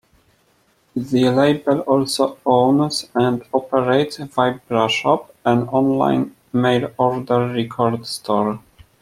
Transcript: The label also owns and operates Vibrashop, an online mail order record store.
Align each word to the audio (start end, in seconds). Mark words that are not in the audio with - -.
The 0.95 1.29
label 1.29 1.81
also 1.81 2.39
owns 2.43 3.07
and 3.13 3.43
operates 3.53 4.17
Vibrashop, 4.17 5.27
an 5.45 5.67
online 5.67 6.35
mail 6.53 6.91
order 6.97 7.49
record 7.53 8.07
store. 8.07 8.59